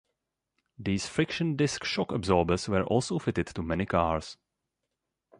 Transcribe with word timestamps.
These 0.79 1.05
friction 1.07 1.55
disk 1.55 1.83
shock 1.83 2.11
absorbers 2.11 2.67
were 2.67 2.83
also 2.83 3.19
fitted 3.19 3.45
to 3.49 3.61
many 3.61 3.85
cars. 3.85 4.35